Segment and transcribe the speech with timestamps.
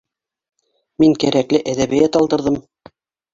[1.03, 2.59] —Мин кәрәкле әҙәбиәт алдырҙым